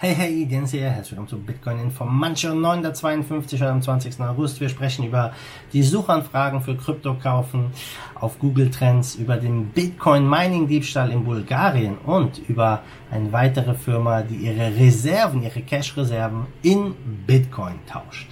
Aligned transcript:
Hey, 0.00 0.14
hey, 0.14 0.46
Jens 0.48 0.70
hier, 0.70 0.90
herzlich 0.90 1.10
willkommen 1.10 1.28
zu 1.28 1.38
Bitcoin 1.40 1.80
Information 1.80 2.60
952 2.60 3.60
am 3.64 3.82
20. 3.82 4.20
August. 4.20 4.60
Wir 4.60 4.68
sprechen 4.68 5.04
über 5.04 5.32
die 5.72 5.82
Suchanfragen 5.82 6.60
für 6.60 6.76
Kryptokaufen 6.76 7.72
auf 8.14 8.38
Google 8.38 8.70
Trends, 8.70 9.16
über 9.16 9.38
den 9.38 9.70
Bitcoin 9.70 10.30
Mining 10.30 10.68
Diebstahl 10.68 11.10
in 11.10 11.24
Bulgarien 11.24 11.98
und 11.98 12.38
über 12.48 12.82
eine 13.10 13.32
weitere 13.32 13.74
Firma, 13.74 14.22
die 14.22 14.36
ihre 14.36 14.72
Reserven, 14.76 15.42
ihre 15.42 15.62
Cash-Reserven 15.62 16.46
in 16.62 16.94
Bitcoin 17.26 17.80
tauscht. 17.90 18.28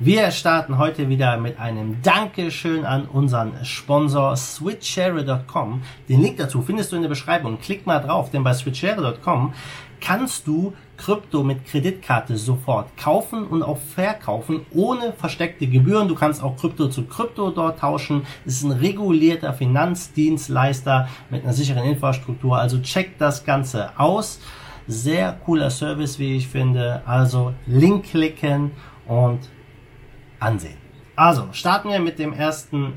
Wir 0.00 0.30
starten 0.30 0.78
heute 0.78 1.10
wieder 1.10 1.36
mit 1.36 1.60
einem 1.60 2.00
Dankeschön 2.02 2.86
an 2.86 3.04
unseren 3.04 3.52
Sponsor 3.64 4.34
switchshare.com. 4.34 5.82
Den 6.08 6.22
Link 6.22 6.38
dazu 6.38 6.62
findest 6.62 6.90
du 6.90 6.96
in 6.96 7.02
der 7.02 7.10
Beschreibung. 7.10 7.60
Klick 7.60 7.86
mal 7.86 8.00
drauf, 8.00 8.30
denn 8.30 8.42
bei 8.42 8.54
switchshare.com 8.54 9.52
kannst 10.02 10.46
du 10.46 10.74
Krypto 10.98 11.42
mit 11.42 11.64
Kreditkarte 11.64 12.36
sofort 12.36 12.96
kaufen 12.96 13.46
und 13.46 13.62
auch 13.62 13.78
verkaufen 13.78 14.66
ohne 14.72 15.12
versteckte 15.14 15.66
Gebühren. 15.66 16.08
Du 16.08 16.14
kannst 16.14 16.42
auch 16.42 16.56
Krypto 16.56 16.88
zu 16.88 17.04
Krypto 17.04 17.50
dort 17.50 17.78
tauschen. 17.78 18.26
Es 18.44 18.56
ist 18.56 18.64
ein 18.64 18.72
regulierter 18.72 19.54
Finanzdienstleister 19.54 21.08
mit 21.30 21.44
einer 21.44 21.52
sicheren 21.52 21.84
Infrastruktur. 21.84 22.58
Also 22.58 22.80
check 22.82 23.18
das 23.18 23.44
Ganze 23.44 23.98
aus. 23.98 24.40
Sehr 24.86 25.32
cooler 25.44 25.70
Service, 25.70 26.18
wie 26.18 26.36
ich 26.36 26.48
finde. 26.48 27.02
Also 27.06 27.54
Link 27.66 28.04
klicken 28.04 28.72
und 29.06 29.40
ansehen. 30.40 30.76
Also 31.16 31.48
starten 31.52 31.88
wir 31.88 32.00
mit 32.00 32.18
dem 32.18 32.32
ersten 32.32 32.94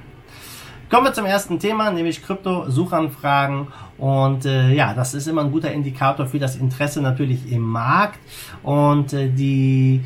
Kommen 0.90 1.06
wir 1.06 1.14
zum 1.14 1.24
ersten 1.24 1.58
Thema, 1.58 1.90
nämlich 1.90 2.22
Krypto-Suchanfragen. 2.22 3.68
Und 3.96 4.44
äh, 4.44 4.74
ja, 4.74 4.92
das 4.92 5.14
ist 5.14 5.28
immer 5.28 5.42
ein 5.42 5.50
guter 5.50 5.72
Indikator 5.72 6.26
für 6.26 6.38
das 6.38 6.56
Interesse 6.56 7.00
natürlich 7.00 7.50
im 7.50 7.62
Markt. 7.62 8.18
Und 8.62 9.14
äh, 9.14 9.30
die 9.30 10.04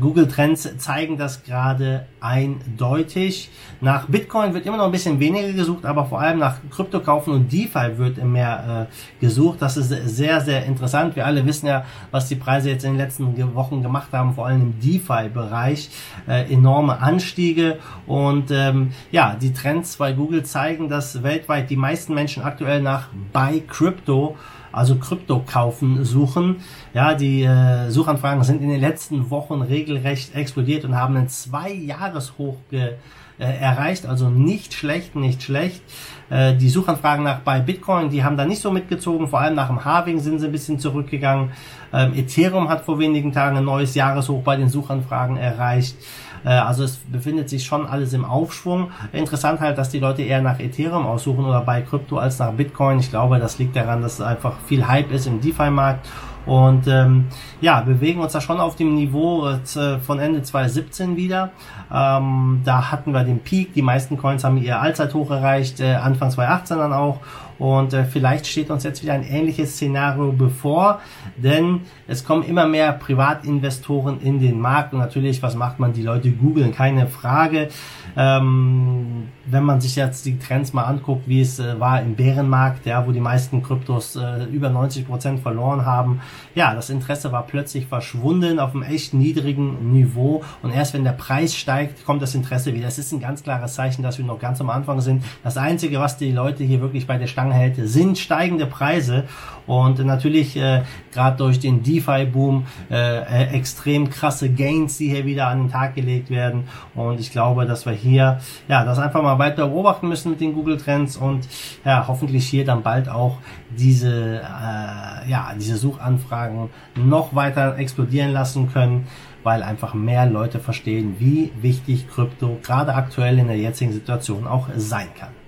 Google 0.00 0.26
Trends 0.28 0.76
zeigen 0.78 1.16
das 1.16 1.42
gerade 1.42 2.06
eindeutig. 2.20 3.50
Nach 3.80 4.06
Bitcoin 4.06 4.54
wird 4.54 4.66
immer 4.66 4.78
noch 4.78 4.86
ein 4.86 4.92
bisschen 4.92 5.20
weniger 5.20 5.52
gesucht, 5.52 5.84
aber 5.84 6.06
vor 6.06 6.20
allem 6.20 6.38
nach 6.38 6.56
Kryptokaufen 6.70 7.32
und 7.32 7.52
DeFi 7.52 7.98
wird 7.98 8.22
mehr 8.24 8.88
äh, 8.90 9.20
gesucht. 9.20 9.60
Das 9.60 9.76
ist 9.76 9.88
sehr, 9.88 10.40
sehr 10.40 10.64
interessant. 10.64 11.14
Wir 11.14 11.26
alle 11.26 11.44
wissen 11.44 11.66
ja, 11.66 11.84
was 12.10 12.28
die 12.28 12.36
Preise 12.36 12.70
jetzt 12.70 12.84
in 12.84 12.92
den 12.92 12.98
letzten 12.98 13.54
Wochen 13.54 13.82
gemacht 13.82 14.08
haben, 14.12 14.34
vor 14.34 14.46
allem 14.46 14.62
im 14.62 14.80
DeFi-Bereich. 14.80 15.90
Äh, 16.26 16.52
enorme 16.52 17.00
Anstiege 17.00 17.78
und 18.06 18.50
ähm, 18.50 18.92
ja, 19.10 19.36
die 19.40 19.52
Trends 19.52 19.96
bei 19.96 20.12
Google 20.12 20.42
zeigen, 20.44 20.88
dass 20.88 21.22
weltweit 21.22 21.70
die 21.70 21.76
meisten 21.76 22.14
Menschen 22.14 22.42
aktuell 22.42 22.82
nach 22.82 23.08
Buy 23.32 23.60
Crypto 23.60 24.36
also 24.72 24.96
Krypto 24.96 25.42
kaufen 25.46 26.04
suchen. 26.04 26.56
Ja, 26.94 27.14
die 27.14 27.42
äh, 27.42 27.90
Suchanfragen 27.90 28.44
sind 28.44 28.62
in 28.62 28.68
den 28.68 28.80
letzten 28.80 29.30
Wochen 29.30 29.62
regelrecht 29.62 30.34
explodiert 30.34 30.84
und 30.84 30.96
haben 30.96 31.16
einen 31.16 31.28
zwei 31.28 31.72
Jahreshoch 31.72 32.56
ge, 32.70 32.94
äh, 33.38 33.44
erreicht. 33.60 34.06
Also 34.06 34.30
nicht 34.30 34.74
schlecht, 34.74 35.14
nicht 35.14 35.42
schlecht. 35.42 35.82
Äh, 36.30 36.54
die 36.54 36.68
Suchanfragen 36.68 37.24
nach 37.24 37.40
bei 37.40 37.60
Bitcoin, 37.60 38.10
die 38.10 38.24
haben 38.24 38.36
da 38.36 38.44
nicht 38.44 38.62
so 38.62 38.70
mitgezogen. 38.70 39.28
Vor 39.28 39.40
allem 39.40 39.54
nach 39.54 39.68
dem 39.68 39.84
Halving 39.84 40.20
sind 40.20 40.38
sie 40.38 40.46
ein 40.46 40.52
bisschen 40.52 40.78
zurückgegangen. 40.78 41.50
Ähm, 41.92 42.14
Ethereum 42.14 42.68
hat 42.68 42.84
vor 42.84 42.98
wenigen 42.98 43.32
Tagen 43.32 43.56
ein 43.56 43.64
neues 43.64 43.94
Jahreshoch 43.94 44.42
bei 44.42 44.56
den 44.56 44.68
Suchanfragen 44.68 45.36
erreicht. 45.36 45.96
Äh, 46.44 46.50
also 46.50 46.84
es 46.84 46.96
befindet 46.96 47.48
sich 47.48 47.64
schon 47.64 47.86
alles 47.86 48.12
im 48.12 48.24
Aufschwung. 48.24 48.90
Interessant 49.12 49.60
halt, 49.60 49.78
dass 49.78 49.90
die 49.90 49.98
Leute 49.98 50.22
eher 50.22 50.42
nach 50.42 50.60
Ethereum 50.60 51.06
aussuchen 51.06 51.44
oder 51.44 51.60
bei 51.60 51.82
Krypto 51.82 52.18
als 52.18 52.38
nach 52.38 52.52
Bitcoin. 52.52 52.98
Ich 52.98 53.10
glaube, 53.10 53.38
das 53.38 53.58
liegt 53.58 53.76
daran, 53.76 54.02
dass 54.02 54.20
einfach 54.20 54.54
viel 54.66 54.86
Hype 54.86 55.12
ist 55.12 55.26
im 55.26 55.40
DeFi-Markt 55.40 56.06
und 56.46 56.86
ähm, 56.86 57.26
ja, 57.60 57.80
bewegen 57.80 58.20
uns 58.20 58.32
da 58.32 58.40
schon 58.40 58.60
auf 58.60 58.76
dem 58.76 58.94
Niveau 58.94 59.48
äh, 59.48 59.98
von 59.98 60.20
Ende 60.20 60.42
2017 60.42 61.16
wieder. 61.16 61.50
Ähm, 61.92 62.62
da 62.64 62.90
hatten 62.90 63.12
wir 63.12 63.24
den 63.24 63.40
Peak, 63.40 63.74
die 63.74 63.82
meisten 63.82 64.16
Coins 64.16 64.44
haben 64.44 64.56
ihr 64.56 64.80
Allzeithoch 64.80 65.30
erreicht, 65.30 65.80
äh, 65.80 65.94
Anfang 65.94 66.30
2018 66.30 66.78
dann 66.78 66.92
auch. 66.92 67.18
Und 67.58 67.92
äh, 67.92 68.04
vielleicht 68.04 68.46
steht 68.46 68.70
uns 68.70 68.84
jetzt 68.84 69.02
wieder 69.02 69.14
ein 69.14 69.22
ähnliches 69.22 69.72
Szenario 69.74 70.32
bevor, 70.32 71.00
denn 71.36 71.80
es 72.06 72.24
kommen 72.24 72.42
immer 72.42 72.66
mehr 72.66 72.92
Privatinvestoren 72.92 74.20
in 74.20 74.40
den 74.40 74.60
Markt 74.60 74.92
und 74.92 74.98
natürlich, 74.98 75.42
was 75.42 75.54
macht 75.54 75.78
man? 75.78 75.92
Die 75.92 76.02
Leute 76.02 76.30
googeln, 76.30 76.74
keine 76.74 77.06
Frage. 77.06 77.68
Ähm, 78.16 79.28
wenn 79.46 79.62
man 79.62 79.80
sich 79.80 79.96
jetzt 79.96 80.26
die 80.26 80.38
Trends 80.38 80.72
mal 80.72 80.84
anguckt, 80.84 81.28
wie 81.28 81.40
es 81.40 81.58
äh, 81.58 81.78
war 81.78 82.00
im 82.00 82.14
Bärenmarkt, 82.14 82.86
ja, 82.86 83.06
wo 83.06 83.12
die 83.12 83.20
meisten 83.20 83.62
Kryptos 83.62 84.16
äh, 84.16 84.44
über 84.44 84.70
90 84.70 85.06
Prozent 85.06 85.40
verloren 85.40 85.84
haben, 85.84 86.20
ja, 86.54 86.74
das 86.74 86.90
Interesse 86.90 87.30
war 87.32 87.46
plötzlich 87.46 87.86
verschwunden 87.86 88.58
auf 88.58 88.74
einem 88.74 88.82
echt 88.82 89.14
niedrigen 89.14 89.92
Niveau 89.92 90.42
und 90.62 90.70
erst 90.72 90.94
wenn 90.94 91.04
der 91.04 91.12
Preis 91.12 91.54
steigt, 91.54 92.04
kommt 92.04 92.22
das 92.22 92.34
Interesse 92.34 92.74
wieder. 92.74 92.86
Das 92.86 92.98
ist 92.98 93.12
ein 93.12 93.20
ganz 93.20 93.42
klares 93.42 93.74
Zeichen, 93.74 94.02
dass 94.02 94.18
wir 94.18 94.24
noch 94.24 94.38
ganz 94.38 94.60
am 94.60 94.70
Anfang 94.70 95.00
sind. 95.00 95.24
Das 95.44 95.56
Einzige, 95.56 96.00
was 96.00 96.16
die 96.16 96.32
Leute 96.32 96.64
hier 96.64 96.80
wirklich 96.80 97.06
bei 97.06 97.18
der 97.18 97.26
Stange 97.26 97.45
hält, 97.52 97.76
sind 97.76 98.18
steigende 98.18 98.66
Preise 98.66 99.24
und 99.66 99.98
natürlich 100.04 100.56
äh, 100.56 100.82
gerade 101.12 101.36
durch 101.36 101.58
den 101.58 101.82
DeFi-Boom 101.82 102.66
äh, 102.90 102.94
äh, 102.94 103.54
extrem 103.54 104.10
krasse 104.10 104.50
Gains, 104.50 104.98
die 104.98 105.08
hier 105.08 105.24
wieder 105.26 105.48
an 105.48 105.64
den 105.64 105.70
Tag 105.70 105.94
gelegt 105.94 106.30
werden 106.30 106.64
und 106.94 107.20
ich 107.20 107.30
glaube, 107.30 107.66
dass 107.66 107.86
wir 107.86 107.92
hier 107.92 108.40
ja 108.68 108.84
das 108.84 108.98
einfach 108.98 109.22
mal 109.22 109.38
weiter 109.38 109.68
beobachten 109.68 110.08
müssen 110.08 110.30
mit 110.30 110.40
den 110.40 110.54
Google 110.54 110.76
Trends 110.76 111.16
und 111.16 111.48
ja 111.84 112.06
hoffentlich 112.06 112.46
hier 112.46 112.64
dann 112.64 112.82
bald 112.82 113.08
auch 113.08 113.38
diese 113.70 114.40
äh, 114.40 115.30
ja 115.30 115.52
diese 115.58 115.76
Suchanfragen 115.76 116.70
noch 116.94 117.34
weiter 117.34 117.76
explodieren 117.78 118.32
lassen 118.32 118.72
können 118.72 119.06
weil 119.46 119.62
einfach 119.62 119.94
mehr 119.94 120.26
Leute 120.26 120.58
verstehen, 120.58 121.14
wie 121.20 121.52
wichtig 121.60 122.08
Krypto 122.08 122.58
gerade 122.64 122.94
aktuell 122.94 123.38
in 123.38 123.46
der 123.46 123.56
jetzigen 123.56 123.92
Situation 123.92 124.44
auch 124.44 124.66
sein 124.76 125.06
kann. 125.16 125.45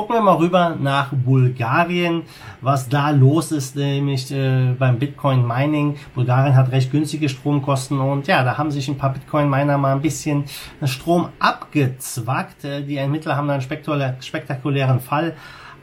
Gucken 0.00 0.16
wir 0.16 0.22
mal 0.22 0.36
rüber 0.36 0.76
nach 0.80 1.12
Bulgarien, 1.12 2.22
was 2.62 2.88
da 2.88 3.10
los 3.10 3.52
ist, 3.52 3.76
nämlich 3.76 4.32
äh, 4.32 4.74
beim 4.78 4.98
Bitcoin 4.98 5.46
Mining. 5.46 5.96
Bulgarien 6.14 6.56
hat 6.56 6.72
recht 6.72 6.90
günstige 6.90 7.28
Stromkosten 7.28 8.00
und 8.00 8.26
ja, 8.26 8.42
da 8.42 8.56
haben 8.56 8.70
sich 8.70 8.88
ein 8.88 8.96
paar 8.96 9.12
Bitcoin 9.12 9.50
Miner 9.50 9.76
mal 9.76 9.92
ein 9.92 10.00
bisschen 10.00 10.44
Strom 10.84 11.28
abgezwackt. 11.38 12.64
Äh, 12.64 12.82
die 12.82 12.96
Ermittler 12.96 13.36
haben 13.36 13.48
da 13.48 13.58
einen 13.58 14.22
spektakulären 14.22 15.00
Fall 15.00 15.34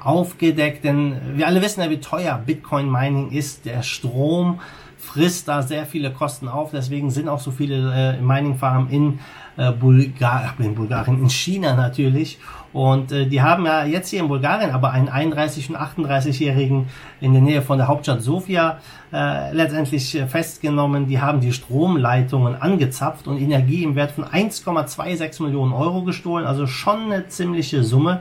aufgedeckt, 0.03 0.83
denn 0.83 1.21
wir 1.35 1.45
alle 1.45 1.61
wissen 1.61 1.81
ja, 1.81 1.89
wie 1.91 1.99
teuer 1.99 2.41
Bitcoin 2.43 2.91
Mining 2.91 3.29
ist. 3.29 3.67
Der 3.67 3.83
Strom 3.83 4.61
frisst 4.97 5.47
da 5.47 5.61
sehr 5.61 5.85
viele 5.85 6.11
Kosten 6.11 6.47
auf, 6.47 6.71
deswegen 6.71 7.11
sind 7.11 7.29
auch 7.29 7.39
so 7.39 7.51
viele 7.51 7.93
äh, 7.93 8.19
Mining 8.19 8.55
Farmen 8.55 8.89
in 8.89 9.19
äh, 9.57 9.71
Bulgar 9.71 10.55
in 10.59 10.75
Bulgarien, 10.75 11.21
in 11.21 11.29
China 11.29 11.75
natürlich. 11.75 12.39
Und 12.77 13.11
äh, 13.11 13.25
die 13.25 13.41
haben 13.41 13.65
ja 13.65 13.85
jetzt 13.85 14.09
hier 14.09 14.19
in 14.19 14.27
Bulgarien 14.27 14.69
aber 14.69 14.91
einen 14.91 15.09
31- 15.09 15.69
und 15.69 15.77
38-Jährigen 15.77 16.85
in 17.19 17.33
der 17.33 17.41
Nähe 17.41 17.63
von 17.63 17.79
der 17.79 17.87
Hauptstadt 17.87 18.21
Sofia 18.21 18.77
äh, 19.11 19.51
letztendlich 19.51 20.13
äh, 20.13 20.27
festgenommen. 20.27 21.07
Die 21.07 21.19
haben 21.19 21.41
die 21.41 21.53
Stromleitungen 21.53 22.53
angezapft 22.53 23.27
und 23.27 23.41
Energie 23.41 23.83
im 23.83 23.95
Wert 23.95 24.11
von 24.11 24.25
1,26 24.25 25.41
Millionen 25.41 25.73
Euro 25.73 26.03
gestohlen. 26.03 26.45
Also 26.45 26.67
schon 26.67 27.11
eine 27.11 27.27
ziemliche 27.27 27.83
Summe. 27.83 28.19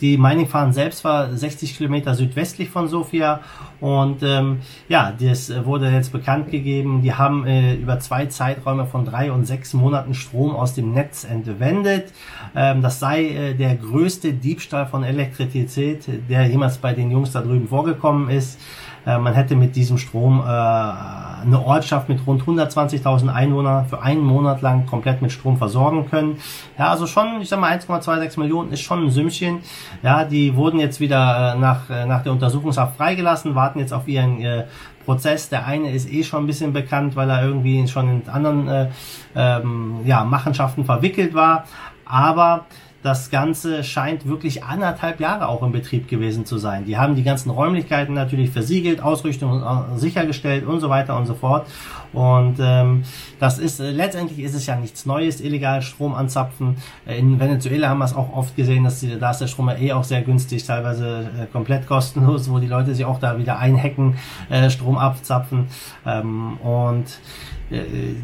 Die 0.00 0.16
Mining 0.16 0.46
Farm 0.46 0.72
selbst 0.72 1.04
war 1.04 1.34
60 1.34 1.76
Kilometer 1.76 2.14
südwestlich 2.14 2.70
von 2.70 2.88
Sofia 2.88 3.40
und 3.80 4.22
ähm, 4.22 4.60
ja, 4.88 5.12
das 5.18 5.52
wurde 5.64 5.90
jetzt 5.90 6.12
bekannt 6.12 6.50
gegeben. 6.50 7.02
Die 7.02 7.14
haben 7.14 7.46
äh, 7.46 7.74
über 7.74 7.98
zwei 7.98 8.26
Zeiträume 8.26 8.86
von 8.86 9.04
drei 9.04 9.32
und 9.32 9.46
sechs 9.46 9.72
Monaten 9.72 10.14
Strom 10.14 10.54
aus 10.54 10.74
dem 10.74 10.92
Netz 10.92 11.24
entwendet. 11.24 12.12
Ähm, 12.54 12.82
das 12.82 13.00
sei 13.00 13.24
äh, 13.28 13.54
der 13.54 13.76
größte 13.76 14.34
Diebstahl 14.34 14.86
von 14.86 15.02
Elektrizität, 15.02 16.04
der 16.28 16.46
jemals 16.46 16.78
bei 16.78 16.92
den 16.92 17.10
Jungs 17.10 17.32
da 17.32 17.40
drüben 17.40 17.68
vorgekommen 17.68 18.28
ist. 18.28 18.58
Äh, 19.06 19.18
man 19.18 19.34
hätte 19.34 19.56
mit 19.56 19.76
diesem 19.76 19.98
Strom 19.98 20.40
äh, 20.40 20.42
eine 20.42 21.64
Ortschaft 21.64 22.08
mit 22.08 22.26
rund 22.26 22.42
120.000 22.42 23.32
Einwohnern 23.32 23.86
für 23.86 24.02
einen 24.02 24.22
Monat 24.22 24.62
lang 24.62 24.86
komplett 24.86 25.22
mit 25.22 25.32
Strom 25.32 25.56
versorgen 25.56 26.08
können. 26.08 26.38
Ja, 26.78 26.88
also 26.88 27.06
schon, 27.06 27.40
ich 27.40 27.48
sag 27.48 27.60
mal 27.60 27.72
1,26 27.76 28.38
Millionen 28.38 28.72
ist 28.72 28.80
schon 28.80 29.06
ein 29.06 29.10
Sümmchen. 29.10 29.60
Ja, 30.02 30.24
die 30.24 30.54
wurden 30.54 30.80
jetzt 30.80 31.00
wieder 31.00 31.54
äh, 31.54 31.58
nach, 31.58 31.88
äh, 31.90 32.06
nach 32.06 32.22
der 32.22 32.32
Untersuchungshaft 32.32 32.96
freigelassen, 32.96 33.54
warten 33.54 33.78
jetzt 33.78 33.92
auf 33.92 34.06
ihren 34.06 34.40
äh, 34.40 34.64
Prozess. 35.04 35.48
Der 35.48 35.66
eine 35.66 35.90
ist 35.90 36.10
eh 36.12 36.22
schon 36.22 36.44
ein 36.44 36.46
bisschen 36.46 36.72
bekannt, 36.72 37.16
weil 37.16 37.30
er 37.30 37.42
irgendwie 37.42 37.86
schon 37.88 38.08
in 38.08 38.28
anderen 38.28 38.68
äh, 38.68 38.88
ähm, 39.34 40.00
ja, 40.04 40.24
Machenschaften 40.24 40.84
verwickelt 40.84 41.34
war. 41.34 41.64
Aber 42.04 42.66
das 43.02 43.30
Ganze 43.30 43.82
scheint 43.82 44.26
wirklich 44.26 44.62
anderthalb 44.62 45.20
Jahre 45.20 45.48
auch 45.48 45.62
in 45.62 45.72
Betrieb 45.72 46.08
gewesen 46.08 46.44
zu 46.44 46.58
sein. 46.58 46.84
Die 46.84 46.98
haben 46.98 47.14
die 47.14 47.22
ganzen 47.22 47.50
Räumlichkeiten 47.50 48.14
natürlich 48.14 48.50
versiegelt, 48.50 49.02
Ausrüstung 49.02 49.62
äh, 49.62 49.98
sichergestellt 49.98 50.66
und 50.66 50.80
so 50.80 50.90
weiter 50.90 51.16
und 51.16 51.26
so 51.26 51.34
fort. 51.34 51.66
Und 52.12 52.56
ähm, 52.60 53.04
das 53.38 53.58
ist 53.58 53.80
äh, 53.80 53.90
letztendlich 53.90 54.40
ist 54.40 54.54
es 54.54 54.66
ja 54.66 54.76
nichts 54.76 55.06
Neues, 55.06 55.40
illegal 55.40 55.80
Strom 55.80 56.14
anzapfen. 56.14 56.76
In 57.06 57.40
Venezuela 57.40 57.88
haben 57.88 57.98
wir 57.98 58.04
es 58.04 58.14
auch 58.14 58.34
oft 58.34 58.54
gesehen, 58.56 58.84
dass 58.84 59.00
die, 59.00 59.18
da 59.18 59.30
ist 59.30 59.38
der 59.38 59.46
Strom 59.46 59.68
ja 59.68 59.76
eh 59.76 59.92
auch 59.92 60.04
sehr 60.04 60.20
günstig, 60.20 60.64
teilweise 60.66 61.30
äh, 61.40 61.46
komplett 61.46 61.86
kostenlos, 61.86 62.50
wo 62.50 62.58
die 62.58 62.66
Leute 62.66 62.94
sich 62.94 63.06
auch 63.06 63.18
da 63.18 63.38
wieder 63.38 63.58
einhacken, 63.58 64.16
äh, 64.50 64.68
Strom 64.68 64.98
abzapfen. 64.98 65.68
Ähm, 66.04 66.58
und 66.58 67.06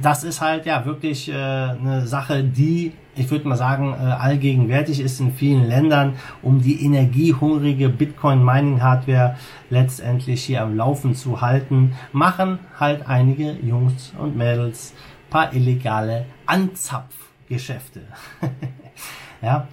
das 0.02 0.24
ist 0.24 0.40
halt 0.40 0.66
ja 0.66 0.84
wirklich 0.84 1.28
äh, 1.28 1.34
eine 1.34 2.06
Sache, 2.06 2.42
die 2.42 2.92
ich 3.16 3.30
würde 3.30 3.48
mal 3.48 3.56
sagen, 3.56 3.94
äh, 3.94 3.96
allgegenwärtig 3.96 5.00
ist 5.00 5.20
in 5.20 5.32
vielen 5.32 5.66
Ländern, 5.66 6.16
um 6.42 6.60
die 6.60 6.84
energiehungrige 6.84 7.88
Bitcoin-Mining-Hardware 7.88 9.36
letztendlich 9.70 10.44
hier 10.44 10.62
am 10.62 10.76
Laufen 10.76 11.14
zu 11.14 11.40
halten, 11.40 11.94
machen 12.12 12.58
halt 12.78 13.08
einige 13.08 13.52
Jungs 13.52 14.12
und 14.18 14.36
Mädels 14.36 14.92
paar 15.30 15.52
illegale 15.54 16.26
Anzapfgeschäfte. 16.44 18.02
ja. 19.42 19.66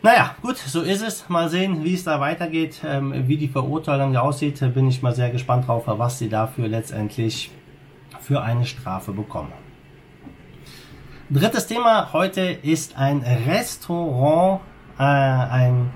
Naja, 0.00 0.36
gut, 0.40 0.58
so 0.58 0.82
ist 0.82 1.02
es. 1.02 1.28
Mal 1.28 1.48
sehen, 1.48 1.82
wie 1.82 1.94
es 1.94 2.04
da 2.04 2.20
weitergeht, 2.20 2.82
ähm, 2.86 3.26
wie 3.26 3.36
die 3.36 3.48
Verurteilung 3.48 4.16
aussieht. 4.16 4.60
Bin 4.72 4.86
ich 4.86 5.02
mal 5.02 5.14
sehr 5.14 5.30
gespannt 5.30 5.66
drauf, 5.66 5.84
was 5.86 6.20
sie 6.20 6.28
dafür 6.28 6.68
letztendlich 6.68 7.50
für 8.20 8.42
eine 8.42 8.64
Strafe 8.64 9.12
bekommen. 9.12 9.52
Drittes 11.30 11.66
Thema 11.66 12.12
heute 12.14 12.40
ist 12.40 12.96
ein 12.96 13.22
Restaurant, 13.46 14.62
äh, 14.98 15.02
ein, 15.02 15.90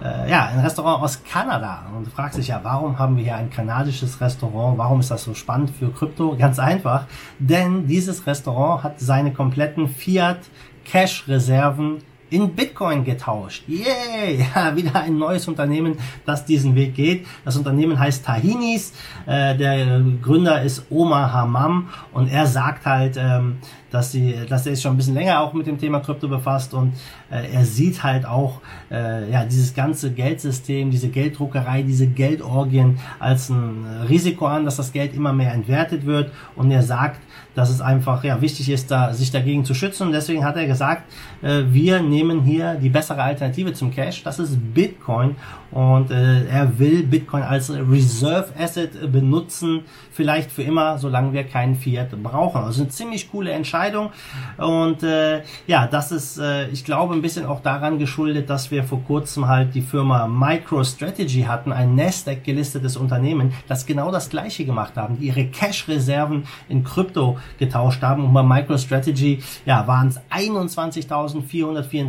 äh, 0.00 0.30
ja, 0.30 0.46
ein 0.46 0.60
Restaurant 0.60 1.02
aus 1.02 1.24
Kanada. 1.24 1.86
Und 1.96 2.06
du 2.06 2.10
fragst 2.10 2.38
dich 2.38 2.48
ja, 2.48 2.60
warum 2.62 2.98
haben 2.98 3.16
wir 3.16 3.24
hier 3.24 3.34
ein 3.34 3.50
kanadisches 3.50 4.20
Restaurant? 4.20 4.78
Warum 4.78 5.00
ist 5.00 5.10
das 5.10 5.24
so 5.24 5.34
spannend 5.34 5.70
für 5.70 5.90
Krypto? 5.90 6.36
Ganz 6.36 6.60
einfach, 6.60 7.06
denn 7.40 7.88
dieses 7.88 8.28
Restaurant 8.28 8.84
hat 8.84 9.00
seine 9.00 9.32
kompletten 9.32 9.88
Fiat 9.88 10.38
Cash 10.84 11.26
Reserven 11.26 11.98
in 12.30 12.54
Bitcoin 12.54 13.04
getauscht. 13.04 13.64
Yay! 13.68 14.46
Ja, 14.54 14.74
wieder 14.74 14.96
ein 15.02 15.18
neues 15.18 15.46
Unternehmen, 15.48 15.96
das 16.24 16.44
diesen 16.44 16.74
Weg 16.74 16.94
geht. 16.94 17.26
Das 17.44 17.56
Unternehmen 17.56 17.98
heißt 17.98 18.24
Tahinis. 18.24 18.92
Äh, 19.26 19.56
der 19.56 20.02
Gründer 20.22 20.62
ist 20.62 20.86
Omar 20.90 21.32
Hamam 21.32 21.88
und 22.12 22.28
er 22.28 22.46
sagt 22.46 22.86
halt, 22.86 23.16
ähm, 23.16 23.58
dass 23.90 24.12
sie, 24.12 24.34
dass 24.48 24.66
er 24.66 24.74
sich 24.74 24.82
schon 24.82 24.94
ein 24.94 24.96
bisschen 24.96 25.14
länger 25.14 25.40
auch 25.40 25.52
mit 25.52 25.66
dem 25.66 25.78
Thema 25.78 26.00
Krypto 26.00 26.28
befasst 26.28 26.74
und 26.74 26.92
äh, 27.30 27.52
er 27.52 27.64
sieht 27.64 28.02
halt 28.02 28.24
auch 28.24 28.60
äh, 28.90 29.30
ja 29.30 29.44
dieses 29.44 29.74
ganze 29.74 30.12
Geldsystem, 30.12 30.90
diese 30.90 31.08
Gelddruckerei, 31.08 31.82
diese 31.82 32.06
Geldorgien 32.06 32.98
als 33.18 33.50
ein 33.50 33.84
Risiko 34.08 34.46
an, 34.46 34.64
dass 34.64 34.76
das 34.76 34.92
Geld 34.92 35.14
immer 35.14 35.32
mehr 35.32 35.52
entwertet 35.52 36.06
wird 36.06 36.30
und 36.56 36.70
er 36.70 36.82
sagt, 36.82 37.20
dass 37.54 37.70
es 37.70 37.80
einfach 37.80 38.22
ja 38.22 38.40
wichtig 38.40 38.70
ist, 38.70 38.90
da 38.90 39.12
sich 39.12 39.32
dagegen 39.32 39.64
zu 39.64 39.74
schützen 39.74 40.06
und 40.06 40.12
deswegen 40.12 40.44
hat 40.44 40.56
er 40.56 40.66
gesagt, 40.66 41.02
äh, 41.42 41.62
wir 41.70 42.00
nehmen 42.00 42.19
hier 42.44 42.74
die 42.74 42.88
bessere 42.88 43.22
Alternative 43.22 43.72
zum 43.72 43.90
Cash, 43.90 44.22
das 44.22 44.38
ist 44.38 44.58
Bitcoin. 44.74 45.36
Und 45.70 46.10
äh, 46.10 46.46
er 46.46 46.78
will 46.78 47.04
Bitcoin 47.04 47.42
als 47.42 47.70
Reserve 47.70 48.48
Asset 48.58 49.12
benutzen, 49.12 49.82
vielleicht 50.10 50.50
für 50.50 50.62
immer, 50.62 50.98
solange 50.98 51.32
wir 51.32 51.44
keinen 51.44 51.76
Fiat 51.76 52.10
brauchen. 52.22 52.62
Also 52.62 52.82
eine 52.82 52.90
ziemlich 52.90 53.30
coole 53.30 53.52
Entscheidung. 53.52 54.10
Und 54.56 55.02
äh, 55.04 55.42
ja, 55.66 55.86
das 55.86 56.10
ist, 56.10 56.38
äh, 56.38 56.68
ich 56.68 56.84
glaube, 56.84 57.14
ein 57.14 57.22
bisschen 57.22 57.46
auch 57.46 57.60
daran 57.60 57.98
geschuldet, 57.98 58.50
dass 58.50 58.70
wir 58.72 58.82
vor 58.82 59.02
kurzem 59.04 59.46
halt 59.46 59.74
die 59.74 59.82
Firma 59.82 60.26
MicroStrategy 60.26 61.42
hatten, 61.42 61.72
ein 61.72 61.94
Nasdaq 61.94 62.42
gelistetes 62.42 62.96
Unternehmen, 62.96 63.52
das 63.68 63.86
genau 63.86 64.10
das 64.10 64.28
gleiche 64.28 64.64
gemacht 64.64 64.96
haben, 64.96 65.18
die 65.18 65.28
ihre 65.28 65.46
Cash-Reserven 65.46 66.44
in 66.68 66.82
Krypto 66.82 67.38
getauscht 67.58 68.02
haben. 68.02 68.24
Und 68.24 68.32
bei 68.32 68.42
MicroStrategy 68.42 69.42
ja, 69.66 69.86
waren 69.86 70.08
es 70.08 70.20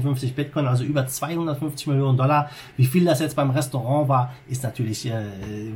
21.454 0.01 0.33
Bitcoin, 0.33 0.68
also 0.68 0.83
über 0.83 1.06
250 1.07 1.88
Millionen 1.88 2.18
Dollar. 2.18 2.50
Wie 2.77 2.86
viel 2.86 3.06
das 3.06 3.19
jetzt 3.19 3.36
beim 3.36 3.51
Restaurant 3.51 4.09
war, 4.09 4.33
ist 4.48 4.63
natürlich, 4.63 5.06
äh, 5.06 5.12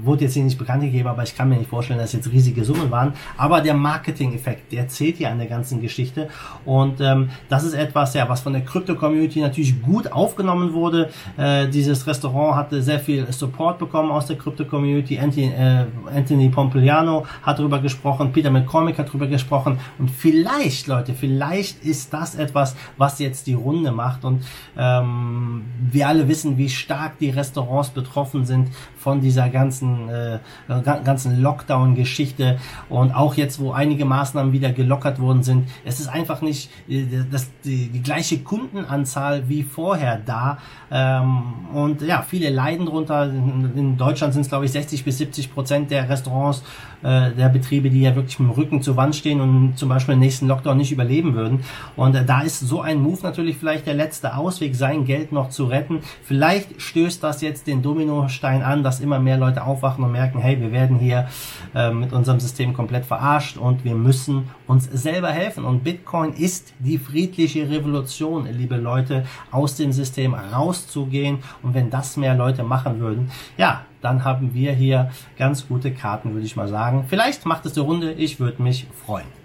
wurde 0.04 0.25
jetzt 0.25 0.33
hier 0.33 0.44
nicht 0.44 0.57
bekannt 0.57 0.83
gegeben, 0.83 1.07
aber 1.07 1.24
ich 1.24 1.36
kann 1.36 1.50
mir 1.50 1.57
nicht 1.57 1.69
vorstellen, 1.69 2.00
dass 2.00 2.13
jetzt 2.13 2.31
riesige 2.31 2.63
Summen 2.63 2.92
waren. 2.92 3.13
Aber 3.38 3.62
der 3.62 3.74
Marketing-Effekt, 3.74 4.72
der 4.72 4.88
zählt 4.88 5.18
hier 5.18 5.30
an 5.30 5.38
der 5.38 5.48
ganzen 5.48 5.81
Geschichte. 5.81 6.30
Und 6.66 7.01
ähm, 7.01 7.30
das 7.50 7.63
ist 7.63 7.74
etwas, 7.74 8.13
ja, 8.13 8.27
was 8.30 8.42
von 8.42 8.54
der 8.54 8.63
Krypto-Community 8.63 9.42
natürlich 9.42 9.81
gut 9.81 10.12
aufgenommen 10.12 10.74
wurde. 10.74 11.10
Äh, 11.38 11.68
dieses 11.68 12.07
Restaurant 12.07 12.56
hatte 12.56 12.81
sehr 12.81 13.00
viel 13.00 13.31
Support 13.31 13.80
bekommen 13.80 14.12
aus 14.12 14.27
der 14.27 14.38
Krypto-Community. 14.38 15.19
Anthony, 15.19 15.48
äh, 15.48 15.86
Anthony 16.16 16.50
Pompliano 16.50 17.25
hat 17.42 17.60
darüber 17.60 17.80
gesprochen, 17.80 18.31
Peter 18.31 18.50
McCormick 18.50 18.98
hat 18.98 19.10
darüber 19.10 19.27
gesprochen. 19.27 19.80
Und 19.98 20.10
vielleicht, 20.12 20.88
Leute, 20.88 21.13
vielleicht 21.13 21.83
ist 21.83 22.13
das 22.13 22.36
etwas, 22.36 22.75
was 22.98 23.19
jetzt 23.19 23.48
die 23.48 23.54
Runde 23.54 23.92
macht. 23.92 24.14
Und 24.23 24.44
ähm, 24.77 25.63
wir 25.91 26.07
alle 26.07 26.27
wissen, 26.27 26.57
wie 26.57 26.69
stark 26.69 27.17
die 27.19 27.31
Restaurants 27.31 27.65
Restaurants 27.65 27.89
betroffen 27.89 28.45
sind 28.45 28.69
von 28.97 29.21
dieser 29.21 29.50
ganzen, 29.50 30.09
äh, 30.09 30.39
ganzen 30.83 31.41
Lockdown-Geschichte 31.41 32.57
und 32.89 33.13
auch 33.13 33.35
jetzt, 33.35 33.59
wo 33.59 33.71
einige 33.71 34.06
Maßnahmen 34.06 34.51
wieder 34.53 34.71
gelockert 34.71 35.19
worden 35.19 35.44
sind. 35.44 35.69
Es 35.83 36.00
ist 36.00 36.07
einfach 36.07 36.41
nicht 36.41 36.69
äh, 36.88 37.06
das, 37.31 37.50
die, 37.63 37.88
die 37.89 38.01
gleiche 38.01 38.39
Kundenanzahl 38.39 39.47
wie 39.47 39.63
vorher 39.63 40.19
da. 40.25 40.57
Ähm, 40.91 41.44
und 41.73 42.01
ja, 42.01 42.23
viele 42.27 42.50
leiden 42.50 42.85
drunter. 42.85 43.25
In 43.25 43.97
Deutschland 43.97 44.33
sind 44.33 44.44
es, 44.44 44.50
glaube 44.50 44.65
ich, 44.65 44.71
60 44.71 45.03
bis 45.03 45.17
70 45.17 45.53
Prozent 45.53 45.91
der 45.91 46.09
Restaurants, 46.09 46.63
äh, 47.03 47.31
der 47.31 47.50
Betriebe, 47.50 47.89
die 47.89 48.01
ja 48.01 48.15
wirklich 48.15 48.39
mit 48.39 48.50
dem 48.50 48.56
Rücken 48.56 48.81
zur 48.81 48.95
Wand 48.95 49.15
stehen 49.15 49.41
und 49.41 49.77
zum 49.77 49.89
Beispiel 49.89 50.15
den 50.15 50.19
nächsten 50.19 50.47
Lockdown 50.47 50.77
nicht 50.77 50.91
überleben 50.91 51.35
würden. 51.35 51.62
Und 51.95 52.15
äh, 52.15 52.25
da 52.25 52.41
ist 52.41 52.59
so 52.59 52.81
ein 52.81 53.01
Move 53.01 53.19
natürlich 53.23 53.57
vielleicht 53.57 53.85
der 53.88 53.94
letzte 53.95 54.36
Ausweg, 54.36 54.75
sein 54.75 55.06
Geld 55.06 55.31
noch 55.31 55.50
zu 55.50 55.65
retten. 55.65 56.01
Vielleicht 56.24 56.81
stößt 56.81 57.24
das 57.24 57.42
jetzt 57.42 57.68
den 57.68 57.81
Dominostein 57.81 58.62
an, 58.62 58.83
dass 58.83 59.00
immer 59.00 59.19
mehr 59.19 59.38
Leute 59.38 59.63
aufwachen 59.63 60.03
und 60.03 60.12
merken, 60.12 60.39
hey, 60.39 60.59
wir 60.59 60.71
werden 60.71 61.00
hier 61.00 61.27
äh, 61.74 61.92
mit 61.92 62.13
unserem 62.13 62.39
System 62.39 62.74
komplett 62.74 63.06
verarscht 63.06 63.57
und 63.57 63.83
wir 63.83 63.95
müssen 63.95 64.50
uns 64.68 64.86
selber 64.86 65.30
helfen. 65.30 65.65
Und 65.65 65.83
Bitcoin 65.83 66.33
ist 66.33 66.74
die 66.80 66.97
friedliche 66.97 67.69
Revolution, 67.69 68.47
liebe 68.51 68.77
Leute, 68.77 69.25
aus 69.51 69.75
dem 69.75 69.92
System 69.92 70.33
rauszugehen. 70.33 71.39
Und 71.63 71.74
wenn 71.74 71.89
das 71.89 72.18
mehr 72.18 72.36
Leute 72.36 72.63
machen 72.63 73.00
würden, 73.00 73.31
ja, 73.57 73.81
dann 74.01 74.24
haben 74.24 74.53
wir 74.53 74.74
hier 74.74 75.10
ganz 75.38 75.67
gute 75.67 75.91
Karten, 75.91 76.34
würde 76.34 76.46
ich 76.46 76.55
mal 76.55 76.67
sagen. 76.67 77.05
Vielleicht 77.08 77.46
macht 77.46 77.65
es 77.65 77.74
die 77.74 77.79
Runde, 77.79 78.13
ich 78.13 78.39
würde 78.39 78.62
mich 78.62 78.86
freuen. 79.05 79.45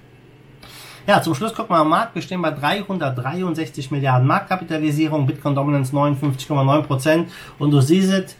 Ja, 1.10 1.20
zum 1.20 1.34
Schluss 1.34 1.52
gucken 1.52 1.74
wir 1.74 1.80
am 1.80 1.88
Markt. 1.88 2.14
Wir 2.14 2.22
stehen 2.22 2.40
bei 2.40 2.52
363 2.52 3.90
Milliarden 3.90 4.28
Marktkapitalisierung, 4.28 5.26
Bitcoin 5.26 5.56
Dominance 5.56 5.92
59,9% 5.92 7.24
Und 7.58 7.72
du 7.72 7.80
siehst, 7.80 8.36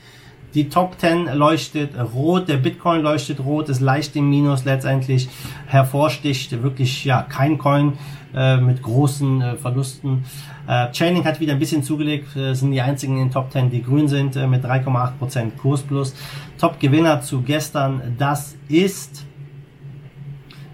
die 0.55 0.69
Top 0.69 0.95
10 0.97 1.35
leuchtet 1.35 1.95
rot, 2.15 2.47
der 2.49 2.59
Bitcoin 2.59 3.03
leuchtet 3.03 3.41
rot, 3.41 3.69
ist 3.71 3.81
leicht 3.81 4.15
im 4.15 4.31
Minus 4.31 4.65
letztendlich 4.67 5.29
hervorsticht. 5.67 6.63
Wirklich, 6.63 7.05
ja, 7.05 7.23
kein 7.23 7.59
Coin 7.59 7.95
äh, 8.37 8.59
mit 8.59 8.85
großen 8.85 9.43
äh, 9.43 9.57
Verlusten. 9.57 10.25
Äh, 10.69 10.93
Chaining 10.93 11.25
hat 11.25 11.41
wieder 11.41 11.55
ein 11.55 11.59
bisschen 11.59 11.83
zugelegt, 11.83 12.37
äh, 12.37 12.55
sind 12.55 12.71
die 12.71 12.81
einzigen 12.81 13.17
in 13.17 13.25
den 13.25 13.33
Top 13.33 13.51
10, 13.51 13.71
die 13.71 13.83
grün 13.83 14.07
sind, 14.07 14.37
äh, 14.37 14.47
mit 14.47 14.65
3,8% 14.65 15.57
Kurs 15.57 15.83
plus. 15.83 16.15
Top 16.57 16.79
Gewinner 16.79 17.21
zu 17.21 17.43
gestern, 17.43 18.15
das 18.17 18.55
ist, 18.69 19.27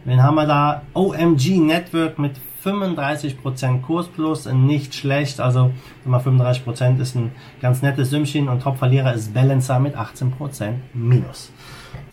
wen 0.07 0.23
haben 0.23 0.37
wir 0.37 0.47
da? 0.47 0.83
OMG 0.95 1.59
Network 1.59 2.19
mit 2.19 2.37
35% 2.65 3.83
Kurs 3.83 4.09
plus, 4.09 4.47
nicht 4.47 4.95
schlecht, 4.95 5.41
also 5.41 5.71
immer 6.05 6.21
35% 6.21 7.01
ist 7.01 7.15
ein 7.15 7.33
ganz 7.61 7.83
nettes 7.83 8.11
Sümmchen 8.11 8.49
und 8.49 8.63
Top-Verlierer 8.63 9.15
ist 9.15 9.33
Balancer 9.35 9.79
mit 9.79 9.97
18% 9.97 10.73
minus. 10.95 11.53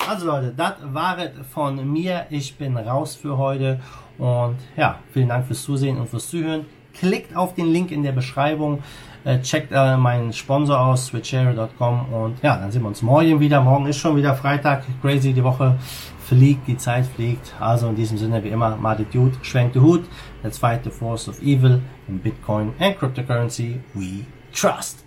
Also 0.07 0.27
Leute, 0.27 0.53
das 0.55 0.73
war 0.91 1.17
es 1.17 1.31
von 1.51 1.91
mir. 1.91 2.25
Ich 2.29 2.55
bin 2.55 2.77
raus 2.77 3.15
für 3.15 3.38
heute 3.38 3.79
und 4.17 4.57
ja, 4.75 5.00
vielen 5.12 5.29
Dank 5.29 5.47
fürs 5.47 5.63
Zusehen 5.63 5.97
und 5.97 6.09
fürs 6.09 6.29
Zuhören. 6.29 6.65
Klickt 6.93 7.35
auf 7.35 7.55
den 7.55 7.67
Link 7.67 7.91
in 7.91 8.03
der 8.03 8.12
Beschreibung, 8.12 8.83
äh, 9.23 9.39
checkt 9.39 9.71
äh, 9.71 9.97
meinen 9.97 10.33
Sponsor 10.33 10.79
aus, 10.79 11.07
switchero.com 11.07 12.13
und 12.13 12.43
ja, 12.43 12.57
dann 12.57 12.71
sehen 12.71 12.83
wir 12.83 12.89
uns 12.89 13.01
morgen 13.01 13.39
wieder. 13.39 13.62
Morgen 13.62 13.88
ist 13.88 13.97
schon 13.97 14.15
wieder 14.15 14.35
Freitag, 14.35 14.83
crazy 15.01 15.33
die 15.33 15.43
Woche 15.43 15.77
fliegt, 16.23 16.67
die 16.67 16.77
Zeit 16.77 17.05
fliegt. 17.05 17.53
Also 17.59 17.89
in 17.89 17.95
diesem 17.95 18.17
Sinne 18.17 18.43
wie 18.43 18.50
immer, 18.50 18.75
Marty 18.75 19.05
Dude, 19.05 19.38
schwenkt 19.41 19.75
den 19.75 19.83
Hut. 19.83 20.05
Let's 20.43 20.57
fight 20.57 20.83
the 20.83 20.89
force 20.89 21.27
of 21.27 21.41
evil 21.41 21.81
in 22.07 22.19
Bitcoin 22.19 22.73
and 22.79 22.97
cryptocurrency 22.97 23.79
we 23.93 24.25
trust. 24.51 25.03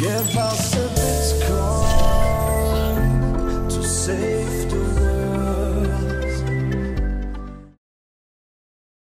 Give 0.00 0.34